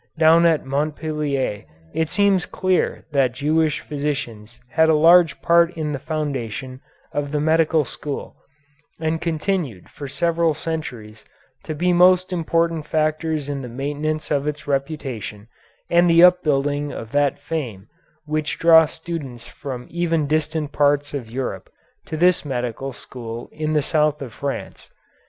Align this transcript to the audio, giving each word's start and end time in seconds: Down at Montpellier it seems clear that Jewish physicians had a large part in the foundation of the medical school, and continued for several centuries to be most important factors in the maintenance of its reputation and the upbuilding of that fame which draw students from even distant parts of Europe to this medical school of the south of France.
Down 0.17 0.47
at 0.47 0.65
Montpellier 0.65 1.65
it 1.93 2.09
seems 2.09 2.47
clear 2.47 3.05
that 3.11 3.33
Jewish 3.35 3.81
physicians 3.81 4.59
had 4.69 4.89
a 4.89 4.95
large 4.95 5.43
part 5.43 5.77
in 5.77 5.91
the 5.91 5.99
foundation 5.99 6.81
of 7.13 7.31
the 7.31 7.39
medical 7.39 7.85
school, 7.85 8.35
and 8.99 9.21
continued 9.21 9.89
for 9.89 10.07
several 10.07 10.55
centuries 10.55 11.23
to 11.65 11.75
be 11.75 11.93
most 11.93 12.33
important 12.33 12.87
factors 12.87 13.47
in 13.47 13.61
the 13.61 13.69
maintenance 13.69 14.31
of 14.31 14.47
its 14.47 14.65
reputation 14.65 15.47
and 15.87 16.09
the 16.09 16.23
upbuilding 16.23 16.91
of 16.91 17.11
that 17.11 17.37
fame 17.37 17.87
which 18.25 18.57
draw 18.57 18.87
students 18.87 19.47
from 19.47 19.85
even 19.91 20.25
distant 20.25 20.71
parts 20.71 21.13
of 21.13 21.29
Europe 21.29 21.69
to 22.07 22.17
this 22.17 22.43
medical 22.43 22.91
school 22.91 23.51
of 23.55 23.73
the 23.75 23.83
south 23.83 24.19
of 24.23 24.33
France. 24.33 24.89